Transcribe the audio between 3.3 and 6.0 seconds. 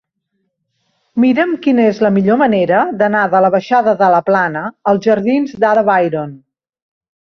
de la baixada de la Plana als jardins d'Ada